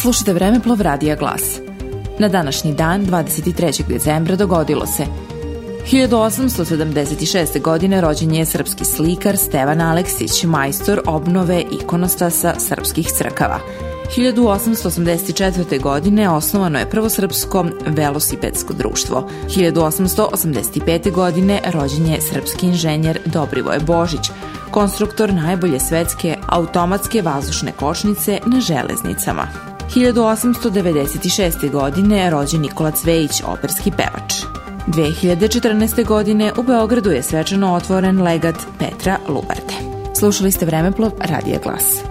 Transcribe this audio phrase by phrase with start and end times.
[0.00, 1.42] Slušajte Vremeplov Radija Glas.
[2.18, 3.86] Na današnji dan, 23.
[3.88, 5.06] decembra, dogodilo se
[5.90, 7.60] 1876.
[7.60, 13.60] godine rođen je srpski slikar Stevan Aleksić, majstor obnove ikonostasa srpskih crkava.
[14.16, 15.80] 1884.
[15.80, 19.28] godine osnovano je prvo srpsko velosipedsko društvo.
[19.48, 21.12] 1885.
[21.12, 24.30] godine rođen je srpski inženjer Dobrivoje Božić,
[24.70, 29.70] konstruktor najbolje svetske automatske vazdušne kočnice na železnicama.
[29.94, 31.70] 1896.
[31.70, 34.34] godine rođen Nikola Cvejić, operski pevač.
[34.86, 36.06] 2014.
[36.06, 39.74] godine u Beogradu je svečano otvoren legat Petra Lubarte.
[40.18, 42.09] Slušali ste Vremeplov Radija Glas.